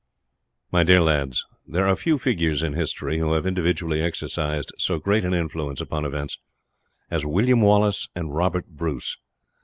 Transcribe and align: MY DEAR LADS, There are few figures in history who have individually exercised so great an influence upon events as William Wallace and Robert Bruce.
MY 0.71 0.83
DEAR 0.83 1.01
LADS, 1.01 1.45
There 1.67 1.85
are 1.85 1.95
few 1.95 2.17
figures 2.17 2.63
in 2.63 2.73
history 2.73 3.19
who 3.19 3.33
have 3.33 3.45
individually 3.45 4.01
exercised 4.01 4.71
so 4.79 4.97
great 4.97 5.23
an 5.23 5.35
influence 5.35 5.79
upon 5.79 6.05
events 6.05 6.39
as 7.11 7.23
William 7.23 7.61
Wallace 7.61 8.09
and 8.15 8.33
Robert 8.33 8.65
Bruce. 8.69 9.17